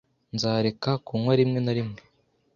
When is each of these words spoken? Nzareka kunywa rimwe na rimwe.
Nzareka 0.35 0.91
kunywa 1.05 1.33
rimwe 1.39 1.59
na 1.61 1.73
rimwe. 1.77 1.99